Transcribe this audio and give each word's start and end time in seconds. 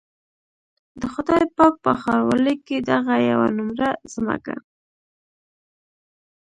د 0.99 1.01
خدای 1.13 1.43
پاک 1.57 1.73
په 1.83 1.91
ښاروالۍ 2.01 2.55
کې 2.67 2.77
دغه 2.91 3.15
يوه 3.29 3.47
نومره 3.57 3.89
ځمکه. 4.13 4.55